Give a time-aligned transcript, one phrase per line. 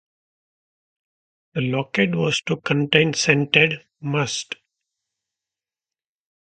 [1.53, 4.55] The locket was to contain scented "must".